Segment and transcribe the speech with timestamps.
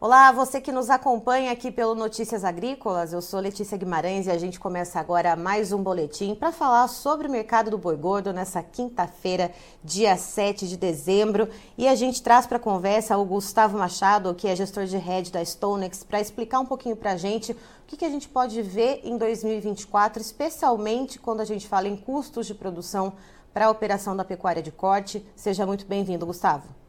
[0.00, 4.38] Olá, você que nos acompanha aqui pelo Notícias Agrícolas, eu sou Letícia Guimarães e a
[4.38, 8.62] gente começa agora mais um boletim para falar sobre o mercado do boi gordo nessa
[8.62, 9.50] quinta-feira,
[9.82, 11.48] dia 7 de dezembro.
[11.76, 15.32] E a gente traz para a conversa o Gustavo Machado, que é gestor de rede
[15.32, 17.56] da Stonex, para explicar um pouquinho para a gente o
[17.88, 22.46] que, que a gente pode ver em 2024, especialmente quando a gente fala em custos
[22.46, 23.14] de produção
[23.52, 25.26] para a operação da pecuária de corte.
[25.34, 26.87] Seja muito bem-vindo, Gustavo.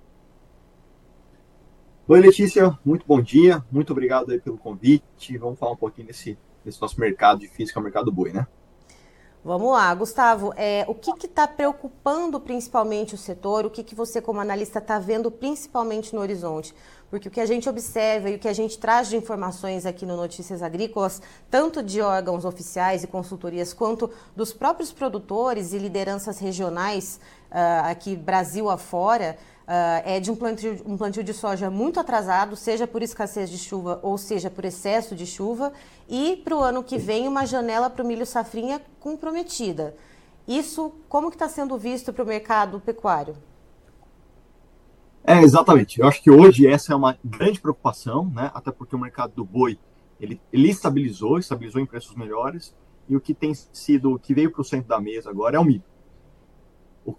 [2.12, 5.38] Oi, Letícia, muito bom dia, muito obrigado aí pelo convite.
[5.38, 8.48] Vamos falar um pouquinho desse, desse nosso mercado é o mercado boi, né?
[9.46, 10.52] Vamos lá, Gustavo.
[10.58, 13.64] É, o que está preocupando principalmente o setor?
[13.64, 16.74] O que, que você, como analista, está vendo principalmente no horizonte?
[17.12, 20.04] Porque o que a gente observa e o que a gente traz de informações aqui
[20.04, 26.40] no Notícias Agrícolas, tanto de órgãos oficiais e consultorias, quanto dos próprios produtores e lideranças
[26.40, 27.20] regionais
[27.52, 29.38] uh, aqui Brasil afora,
[30.04, 34.00] é de um plantio, um plantio de soja muito atrasado, seja por escassez de chuva
[34.02, 35.72] ou seja por excesso de chuva,
[36.08, 39.96] e para o ano que vem uma janela para o milho safrinha comprometida.
[40.48, 43.36] Isso como que está sendo visto para o mercado pecuário?
[45.24, 46.00] É, exatamente.
[46.00, 48.50] Eu acho que hoje essa é uma grande preocupação, né?
[48.56, 49.78] até porque o mercado do boi
[50.20, 52.76] ele, ele estabilizou, estabilizou em preços melhores,
[53.08, 55.60] e o que tem sido, o que veio para o centro da mesa agora é
[55.60, 55.84] o milho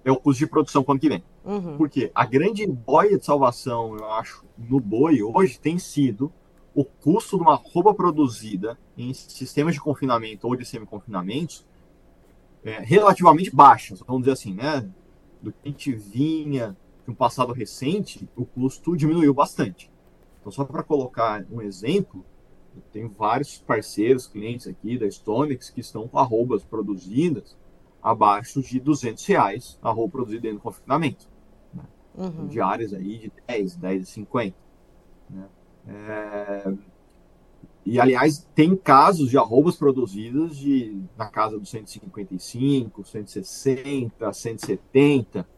[0.05, 1.23] é o custo de produção quando que vem.
[1.45, 1.77] Uhum.
[1.77, 6.33] Porque a grande boia de salvação, eu acho, no boi hoje tem sido
[6.75, 11.67] o custo de uma roupa produzida em sistemas de confinamento ou de semi-confinamentos
[12.65, 14.89] é, relativamente baixas, vamos dizer assim, né?
[15.43, 16.77] Do que a gente vinha
[17.09, 19.91] um passado recente, o custo diminuiu bastante.
[20.41, 22.25] Então, só para colocar um exemplo,
[22.75, 27.57] eu tenho vários parceiros, clientes aqui da Stonex que estão com arrobas produzidas
[28.03, 31.29] abaixo de 200 reais a roupa produzida dentro do confinamento.
[31.73, 31.83] Né?
[32.17, 32.47] Uhum.
[32.47, 34.57] Diárias aí de 10, 10 e 50.
[35.31, 35.49] Né?
[35.89, 36.73] É...
[37.85, 45.49] E, aliás, tem casos de arrobas produzidas de, na casa dos 155, 160, 170.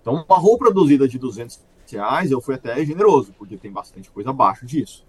[0.00, 1.60] Então, uma roupa produzida de 200
[1.90, 5.04] reais, eu fui até generoso, porque tem bastante coisa abaixo disso.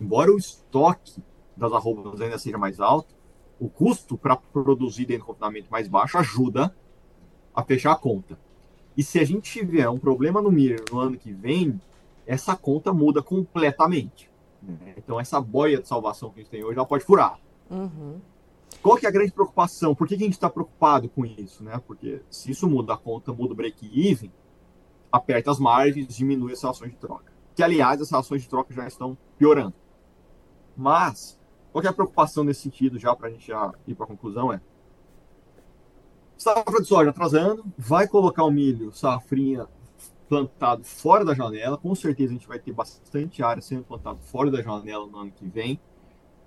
[0.00, 1.22] Embora o estoque
[1.56, 3.14] das arrobas ainda seja mais alto,
[3.62, 6.74] o custo para produzir dentro do confinamento mais baixo ajuda
[7.54, 8.36] a fechar a conta.
[8.96, 11.80] E se a gente tiver um problema no milho no ano que vem,
[12.26, 14.28] essa conta muda completamente.
[14.60, 14.94] Né?
[14.96, 17.38] Então, essa boia de salvação que a gente tem hoje, ela pode furar.
[17.70, 18.20] Uhum.
[18.82, 19.94] Qual que é a grande preocupação?
[19.94, 21.62] Por que, que a gente está preocupado com isso?
[21.62, 21.80] Né?
[21.86, 24.32] Porque se isso muda a conta, muda o break-even,
[25.12, 27.32] aperta as margens, diminui as relações de troca.
[27.54, 29.74] Que, aliás, as relações de troca já estão piorando.
[30.76, 31.38] Mas,
[31.72, 34.52] qual é a preocupação nesse sentido, já para a gente já ir para a conclusão,
[34.52, 34.60] é
[36.36, 39.66] safra de soja atrasando, vai colocar o milho safrinha
[40.28, 44.50] plantado fora da janela, com certeza a gente vai ter bastante área sendo plantado fora
[44.50, 45.78] da janela no ano que vem.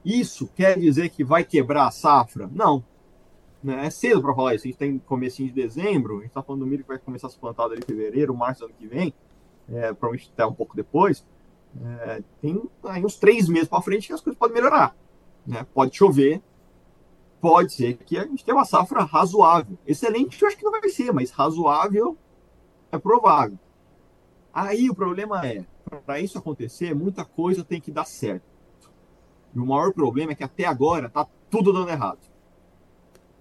[0.04, 2.50] Isso quer dizer que vai quebrar a safra?
[2.52, 2.84] Não.
[3.64, 3.88] Né?
[3.88, 4.66] É cedo para falar isso.
[4.66, 7.28] A gente tem comecinho de dezembro, a gente está falando do milho que vai começar
[7.28, 9.14] a ser plantado em fevereiro, março do ano que vem,
[9.70, 11.26] é, provavelmente até um pouco depois.
[11.84, 14.96] É, tem aí uns três meses para frente que as coisas podem melhorar.
[15.46, 15.66] Né?
[15.74, 16.42] Pode chover,
[17.40, 19.78] pode ser que a gente tenha uma safra razoável.
[19.86, 22.18] Excelente, eu acho que não vai ser, mas razoável
[22.92, 23.60] é provável.
[24.54, 25.66] Aí o problema é,
[26.06, 28.56] para isso acontecer, muita coisa tem que dar certo.
[29.54, 32.20] E o maior problema é que até agora está tudo dando errado.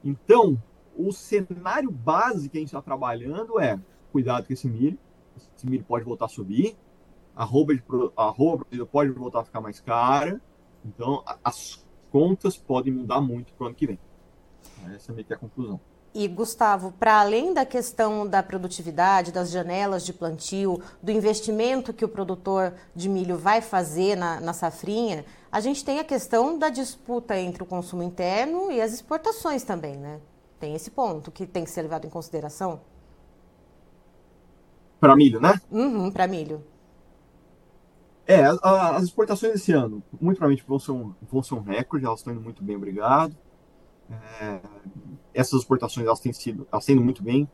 [0.04, 0.60] Então,
[0.96, 3.80] o cenário base que a gente está trabalhando é
[4.12, 4.98] cuidado com esse milho.
[5.56, 6.76] Esse milho pode voltar a subir.
[7.34, 7.82] A roupa, de,
[8.16, 10.40] a roupa pode voltar a ficar mais cara.
[10.84, 11.83] Então, as
[12.14, 13.98] contas podem mudar muito para o ano que vem.
[14.94, 15.80] Essa é meio que a conclusão.
[16.14, 22.04] E, Gustavo, para além da questão da produtividade, das janelas de plantio, do investimento que
[22.04, 26.68] o produtor de milho vai fazer na, na safrinha, a gente tem a questão da
[26.68, 30.20] disputa entre o consumo interno e as exportações também, né?
[30.60, 32.80] Tem esse ponto que tem que ser levado em consideração?
[35.00, 35.60] Para milho, né?
[35.68, 36.62] Uhum, para milho.
[38.26, 42.06] É, a, as exportações esse ano, muito provavelmente vão ser um, vão ser um recorde,
[42.06, 43.36] elas estão indo muito bem, obrigado.
[44.40, 44.60] É,
[45.32, 47.48] essas exportações elas têm sido, elas têm indo muito bem,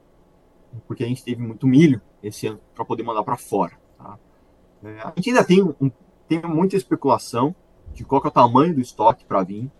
[0.87, 3.73] porque a gente teve muito milho esse ano para poder mandar para fora.
[3.99, 4.19] Tá?
[4.85, 5.91] É, a gente ainda tem, um,
[6.29, 7.55] tem muita especulação
[7.93, 9.71] de qual é o tamanho do estoque para vir,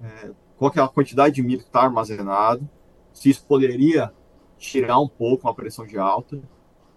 [0.00, 2.68] é, qual é a quantidade de milho que está armazenado,
[3.12, 4.12] se isso poderia
[4.56, 6.40] tirar um pouco a pressão de alta.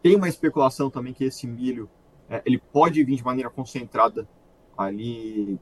[0.01, 1.89] Tem uma especulação também que esse milho
[2.29, 4.27] é, ele pode vir de maneira concentrada
[4.77, 5.59] ali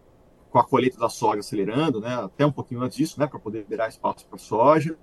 [0.49, 3.59] com a colheita da soja acelerando, né, até um pouquinho antes disso, né, para poder
[3.59, 4.97] liberar espaço para soja.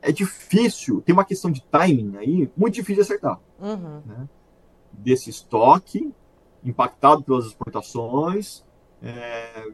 [0.00, 3.40] É, é, difícil, tem uma questão de timing aí, muito difícil de acertar.
[3.60, 4.02] Uhum.
[4.06, 4.28] Né?
[4.98, 6.12] desse estoque,
[6.64, 8.64] impactado pelas exportações,
[9.02, 9.64] é,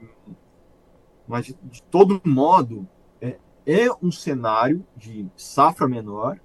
[1.26, 2.86] mas de, de todo modo
[3.20, 6.38] é, é, um cenário de safra menor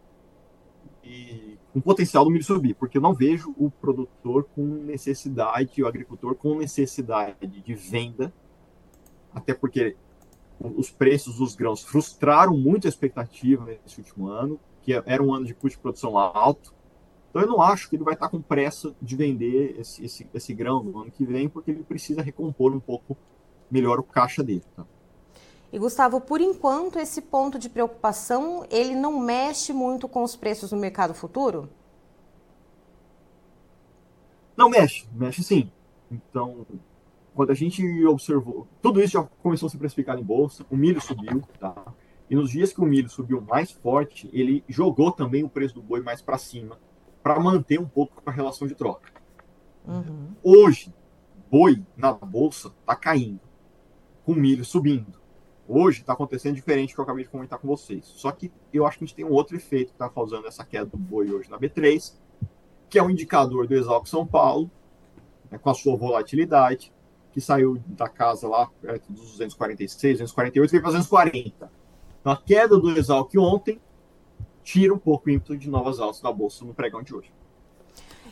[1.03, 5.87] e com potencial do milho subir, porque eu não vejo o produtor com necessidade, o
[5.87, 8.33] agricultor com necessidade de venda,
[9.33, 9.95] até porque
[10.59, 15.45] os preços dos grãos frustraram muito a expectativa nesse último ano, que era um ano
[15.45, 16.73] de custo de produção alto.
[17.29, 20.53] Então eu não acho que ele vai estar com pressa de vender esse, esse, esse
[20.53, 23.15] grão no ano que vem, porque ele precisa recompor um pouco
[23.71, 24.63] melhor o caixa dele.
[24.75, 24.85] Tá?
[25.71, 30.71] E Gustavo, por enquanto esse ponto de preocupação ele não mexe muito com os preços
[30.71, 31.69] no mercado futuro?
[34.57, 35.71] Não mexe, mexe sim.
[36.11, 36.65] Então,
[37.35, 40.99] quando a gente observou, tudo isso já começou a se precificar em bolsa, o milho
[40.99, 41.93] subiu, tá?
[42.29, 45.81] E nos dias que o milho subiu mais forte, ele jogou também o preço do
[45.81, 46.79] boi mais para cima,
[47.23, 49.11] para manter um pouco a relação de troca.
[49.87, 50.33] Uhum.
[50.43, 50.93] Hoje,
[51.49, 53.39] boi na bolsa está caindo,
[54.25, 55.19] com milho subindo.
[55.71, 58.03] Hoje está acontecendo diferente do que eu acabei de comentar com vocês.
[58.03, 60.65] Só que eu acho que a gente tem um outro efeito que está causando essa
[60.65, 62.15] queda do boi hoje na B3,
[62.89, 64.71] que é um indicador do Exalc São Paulo,
[65.51, 66.91] né, com a sua volatilidade,
[67.31, 71.71] que saiu da casa lá perto dos 246, 248, veio para 240.
[72.19, 73.79] Então, a queda do Exalc ontem
[74.63, 77.31] tira um pouco o ímpeto de novas altas da bolsa no pregão de hoje.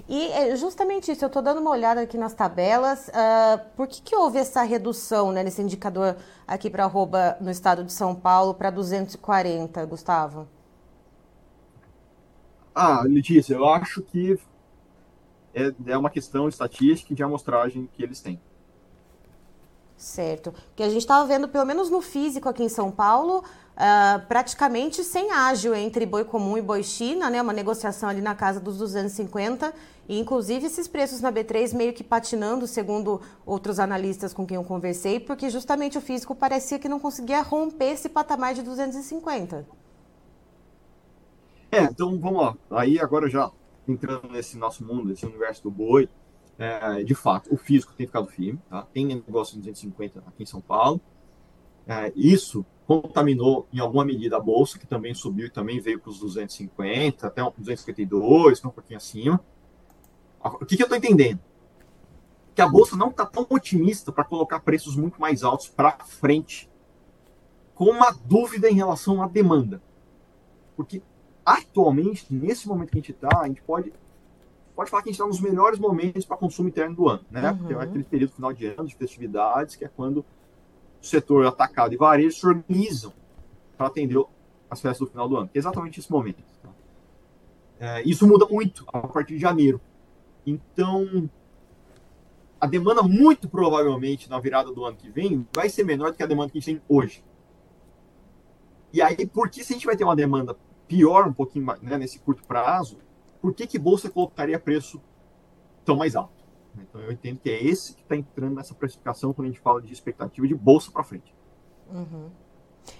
[0.08, 3.08] E é justamente isso, eu estou dando uma olhada aqui nas tabelas.
[3.10, 6.16] Uh, por que, que houve essa redução né, nesse indicador
[6.48, 10.48] aqui para arroba no estado de São Paulo para 240, Gustavo?
[12.74, 14.40] Ah, Letícia, eu acho que
[15.54, 18.40] é, é uma questão estatística e de amostragem que eles têm.
[19.98, 20.54] Certo.
[20.70, 25.04] Porque a gente estava vendo, pelo menos no físico aqui em São Paulo, uh, praticamente
[25.04, 27.42] sem ágil entre boi comum e boi China, né?
[27.42, 29.74] Uma negociação ali na casa dos 250.
[30.08, 34.64] E, inclusive, esses preços na B3 meio que patinando, segundo outros analistas com quem eu
[34.64, 39.66] conversei, porque justamente o físico parecia que não conseguia romper esse patamar de 250.
[41.72, 42.56] É, então vamos lá.
[42.72, 43.52] Aí agora já
[43.88, 46.08] entrando nesse nosso mundo, nesse universo do boi,
[46.59, 48.81] é, de fato, o físico tem ficado firme, tá?
[48.92, 51.00] tem negócio de 250 aqui em São Paulo.
[51.86, 56.09] É, isso contaminou em alguma medida a bolsa, que também subiu e também veio para
[56.09, 59.39] os 250, até 252, um pouquinho acima.
[60.42, 61.39] O que, que eu estou entendendo?
[62.56, 66.69] Que a bolsa não está tão otimista para colocar preços muito mais altos para frente,
[67.75, 69.81] com uma dúvida em relação à demanda.
[70.75, 71.04] Porque
[71.45, 73.94] atualmente, nesse momento que a gente está, a gente pode
[74.78, 77.50] pode falar que a gente está nos melhores momentos para consumo interno do ano, né?
[77.50, 77.58] Uhum.
[77.58, 80.26] Porque é aquele período final de ano, de festividades, que é quando o
[81.06, 83.12] setor atacado e varejo se organizam
[83.76, 84.24] para atender
[84.70, 85.50] as festas do final do ano.
[85.50, 86.44] Que é exatamente esse momento.
[86.62, 86.70] Tá?
[87.80, 89.82] É, isso muda muito a partir de janeiro.
[90.46, 91.28] Então,
[92.62, 96.24] a demanda, muito provavelmente, na virada do ano que vem, vai ser menor do que
[96.24, 97.24] a demanda que a gente tem hoje.
[98.94, 100.56] E aí, por que se a gente vai ter uma demanda
[100.88, 103.00] pior um pouquinho mais, né, nesse curto prazo,
[103.48, 105.02] por que, que bolsa colocaria preço
[105.86, 106.44] tão mais alto?
[106.78, 109.82] Então eu entendo que é esse que está entrando nessa precificação quando a gente fala
[109.82, 111.34] de expectativa de bolsa para frente.
[111.90, 112.30] Uhum.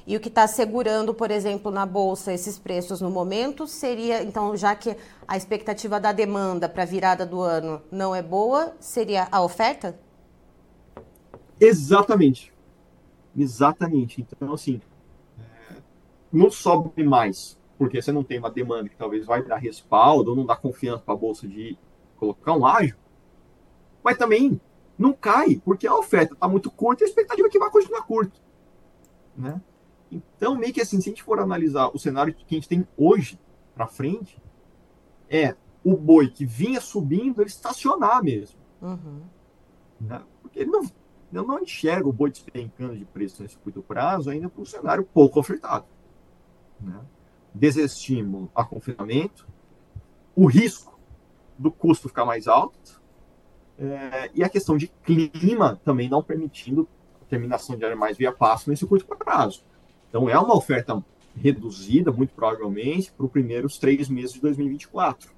[0.06, 4.56] E o que está segurando, por exemplo, na bolsa esses preços no momento seria, então,
[4.56, 4.96] já que
[5.28, 10.00] a expectativa da demanda para a virada do ano não é boa, seria a oferta?
[11.60, 12.54] Exatamente.
[13.38, 14.22] Exatamente.
[14.22, 14.80] Então, assim,
[15.38, 15.76] é,
[16.32, 20.36] não sobe mais porque você não tem uma demanda que talvez vai dar respaldo ou
[20.36, 21.78] não dá confiança para a bolsa de
[22.18, 22.98] colocar um ágio,
[24.04, 24.60] mas também
[24.98, 28.02] não cai, porque a oferta está muito curta e a expectativa é que vai continuar
[28.02, 28.40] curta.
[29.38, 29.62] Né?
[30.12, 32.88] Então, meio que assim, se a gente for analisar o cenário que a gente tem
[32.98, 33.40] hoje
[33.76, 34.42] para frente,
[35.30, 38.60] é o boi que vinha subindo, ele estacionar mesmo.
[38.82, 39.22] Uhum.
[40.02, 40.22] Né?
[40.42, 40.84] Porque ele não,
[41.32, 45.04] eu não enxergo o boi despencando de preço nesse curto prazo ainda para um cenário
[45.04, 45.86] pouco ofertado.
[46.80, 47.00] Né?
[47.58, 49.48] Desestímulo a confinamento,
[50.36, 50.98] o risco
[51.58, 53.02] do custo ficar mais alto
[53.78, 56.88] é, e a questão de clima também não permitindo
[57.22, 59.64] a terminação de animais via passo nesse curto prazo.
[60.10, 61.04] Então é uma oferta
[61.36, 65.32] reduzida, muito provavelmente, para os primeiros três meses de 2024.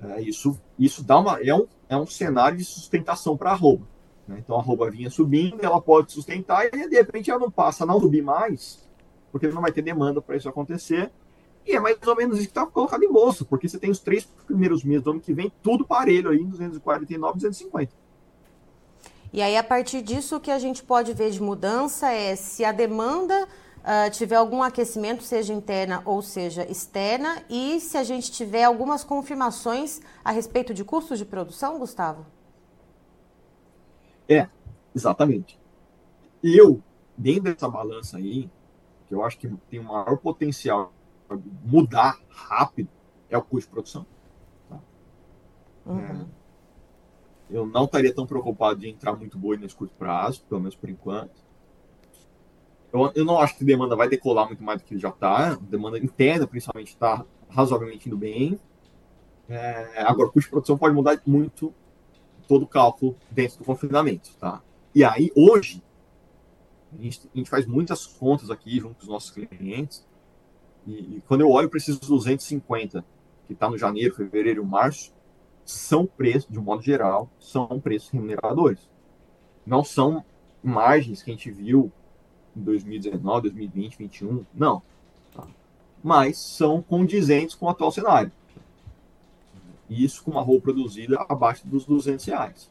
[0.00, 3.86] É, isso, isso dá uma, é, um, é um cenário de sustentação para a arroba.
[4.28, 4.38] Né?
[4.38, 7.86] Então a arroba vinha subindo, ela pode sustentar e de repente ela não passa a
[7.86, 8.85] não subir mais,
[9.38, 11.10] porque não vai ter demanda para isso acontecer.
[11.66, 13.98] E é mais ou menos isso que está colocado em bolsa, porque você tem os
[13.98, 17.92] três primeiros meses do ano que vem, tudo parelho aí, 249, 250.
[19.32, 22.64] E aí, a partir disso, o que a gente pode ver de mudança é se
[22.64, 28.30] a demanda uh, tiver algum aquecimento, seja interna ou seja externa, e se a gente
[28.30, 32.24] tiver algumas confirmações a respeito de custos de produção, Gustavo?
[34.28, 34.48] É,
[34.94, 35.58] exatamente.
[36.42, 36.80] Eu,
[37.18, 38.48] dentro dessa balança aí,
[39.06, 40.92] que eu acho que tem o maior potencial
[41.26, 42.88] para mudar rápido,
[43.28, 44.06] é o custo de produção.
[44.68, 44.78] Tá?
[45.86, 45.98] Uhum.
[45.98, 46.26] É,
[47.50, 50.90] eu não estaria tão preocupado de entrar muito boi nesse curto prazo, pelo menos por
[50.90, 51.46] enquanto.
[52.92, 55.54] Eu, eu não acho que a demanda vai decolar muito mais do que já está.
[55.54, 58.58] Demanda interna, principalmente, está razoavelmente indo bem.
[59.48, 61.72] É, agora, o custo de produção pode mudar muito
[62.48, 64.62] todo o cálculo dentro do confinamento, tá?
[64.94, 65.82] E aí, hoje,
[66.98, 70.04] a gente, a gente faz muitas contas aqui junto com os nossos clientes,
[70.86, 73.04] e, e quando eu olho para esses 250,
[73.46, 75.12] que está no janeiro, fevereiro e março,
[75.64, 78.88] são preços, de um modo geral, são preços remuneradores.
[79.66, 80.24] Não são
[80.62, 81.90] margens que a gente viu
[82.56, 84.82] em 2019, 2020, 2021, não.
[86.02, 88.30] Mas são condizentes com o atual cenário.
[89.90, 92.70] Isso com uma roupa produzida abaixo dos 200 reais.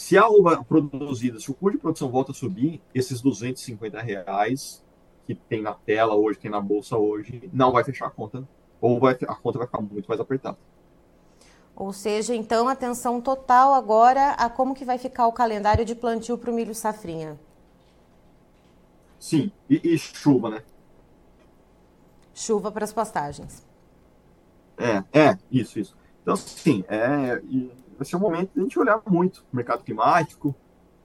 [0.00, 4.82] Se a roupa produzida, se o custo de produção volta a subir, esses 250 reais
[5.26, 8.48] que tem na tela hoje, que tem na bolsa hoje, não vai fechar a conta.
[8.80, 10.56] Ou vai, a conta vai ficar muito mais apertada.
[11.76, 16.38] Ou seja, então, atenção total agora a como que vai ficar o calendário de plantio
[16.38, 17.38] para o milho safrinha.
[19.18, 20.62] Sim, e, e chuva, né?
[22.32, 23.66] Chuva para as pastagens.
[24.78, 25.94] É, é, isso, isso.
[26.22, 27.38] Então, sim, é,
[28.00, 30.54] vai ser um momento de a gente olhar muito o mercado climático,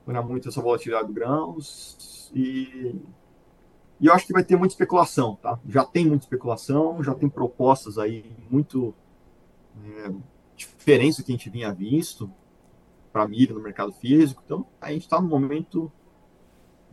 [0.07, 2.95] olhar muito essa volatilidade dos grãos e,
[3.99, 5.59] e eu acho que vai ter muita especulação, tá?
[5.67, 8.95] Já tem muita especulação, já tem propostas aí muito
[9.83, 10.13] é,
[10.55, 12.31] diferentes do que a gente vinha visto
[13.11, 14.41] para milho no mercado físico.
[14.45, 15.91] Então, a gente está num momento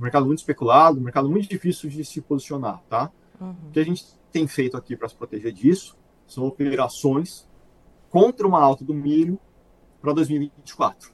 [0.01, 3.09] um mercado muito especulado, um mercado muito difícil de se posicionar, tá?
[3.41, 3.55] Uhum.
[3.69, 7.49] O que a gente tem feito aqui para se proteger disso são operações
[8.11, 9.39] contra uma alta do milho
[10.03, 11.13] para 2024.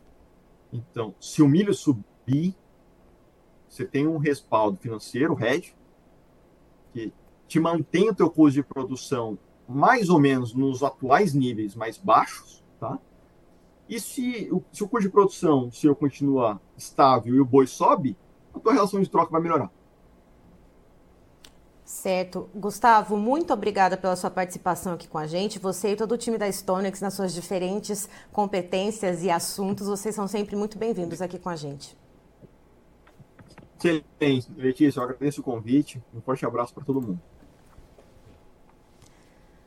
[0.73, 2.57] Então, se o milho subir,
[3.69, 5.77] você tem um respaldo financeiro, o hedge,
[6.93, 7.13] que
[7.47, 12.65] te mantém o teu custo de produção mais ou menos nos atuais níveis mais baixos,
[12.81, 12.99] tá?
[13.87, 18.17] E se, se o custo de produção, se eu continuar estável e o boi sobe,
[18.55, 19.71] a tua relação de troca vai melhorar.
[21.89, 22.51] Certo.
[22.55, 25.59] Gustavo, muito obrigada pela sua participação aqui com a gente.
[25.59, 30.29] Você e todo o time da Stonex, nas suas diferentes competências e assuntos, vocês são
[30.29, 31.97] sempre muito bem-vindos aqui com a gente.
[33.83, 35.99] Excelente, Letícia, eu agradeço o convite.
[36.15, 37.19] Um forte abraço para todo mundo.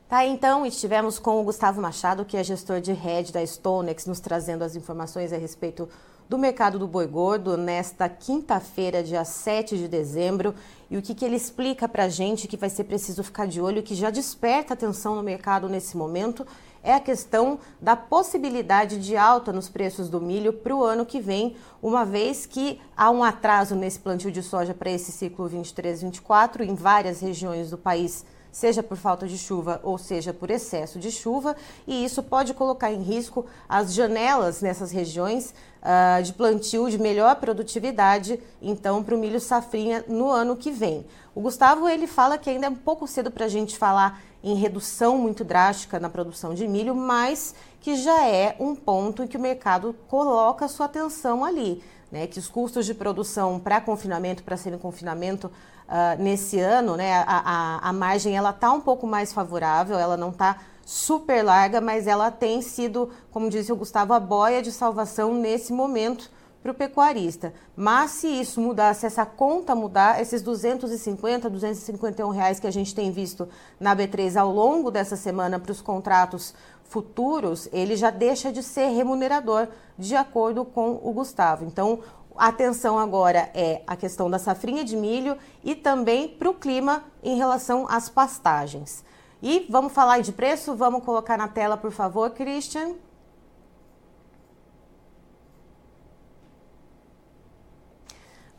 [0.08, 4.20] Tá, então, estivemos com o Gustavo Machado, que é gestor de rede da Stonex, nos
[4.20, 5.90] trazendo as informações a respeito
[6.30, 10.56] do mercado do boi gordo nesta quinta-feira, dia 7 de dezembro.
[10.90, 13.62] E o que, que ele explica para a gente que vai ser preciso ficar de
[13.62, 16.46] olho, que já desperta atenção no mercado nesse momento,
[16.84, 21.20] é a questão da possibilidade de alta nos preços do milho para o ano que
[21.20, 26.62] vem, uma vez que há um atraso nesse plantio de soja para esse ciclo 23-24
[26.62, 31.12] em várias regiões do país seja por falta de chuva ou seja por excesso de
[31.12, 31.56] chuva,
[31.88, 37.36] e isso pode colocar em risco as janelas nessas regiões uh, de plantio de melhor
[37.38, 41.06] produtividade, então, para o milho safrinha no ano que vem.
[41.34, 44.56] O Gustavo ele fala que ainda é um pouco cedo para a gente falar em
[44.56, 49.38] redução muito drástica na produção de milho, mas que já é um ponto em que
[49.38, 51.82] o mercado coloca sua atenção ali.
[52.12, 57.26] Né, que os custos de produção para confinamento, para semi-confinamento, uh, nesse ano, né, a,
[57.26, 62.08] a, a margem ela está um pouco mais favorável, ela não está super larga, mas
[62.08, 66.30] ela tem sido, como disse o Gustavo, a boia de salvação nesse momento
[66.62, 67.54] para o pecuarista.
[67.76, 72.94] Mas se isso mudar, se essa conta mudar, esses 250, 251 reais que a gente
[72.94, 73.48] tem visto
[73.80, 76.54] na B3 ao longo dessa semana para os contratos
[76.84, 81.66] futuros, ele já deixa de ser remunerador, de acordo com o Gustavo.
[81.66, 82.00] Então,
[82.36, 87.38] atenção agora é a questão da safrinha de milho e também para o clima em
[87.38, 89.04] relação às pastagens.
[89.42, 90.76] E vamos falar de preço?
[90.76, 92.94] Vamos colocar na tela, por favor, Christian.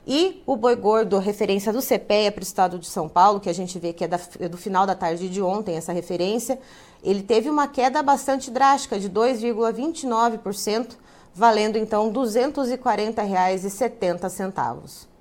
[0.06, 3.52] E o boi gordo, referência do CPEA para o estado de São Paulo, que a
[3.52, 6.60] gente vê que é, da, é do final da tarde de ontem, essa referência,
[7.02, 10.90] ele teve uma queda bastante drástica, de 2,29%,
[11.34, 15.11] valendo então R$ 240,70.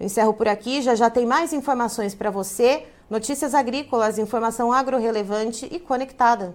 [0.00, 5.68] Eu encerro por aqui, já já tem mais informações para você, notícias agrícolas, informação agro-relevante
[5.70, 6.54] e conectada.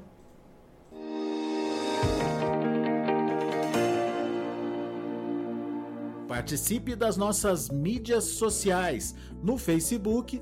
[6.27, 9.13] Participe das nossas mídias sociais.
[9.43, 10.41] No Facebook